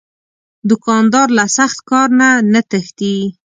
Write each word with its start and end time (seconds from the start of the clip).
دوکاندار 0.69 1.27
له 1.37 1.45
سخت 1.57 1.79
کار 1.89 2.07
نه 2.19 2.29
نه 2.53 2.61
تښتي. 2.69 3.15